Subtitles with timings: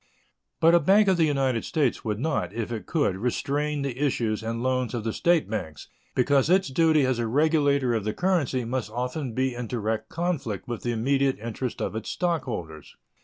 [0.59, 4.41] But a bank of the United States would not, if it could, restrain the issues
[4.41, 8.65] and loans of the State banks, because its duty as a regulator of the currency
[8.65, 12.95] must often be in direct conflict with the immediate interest of its stockholders.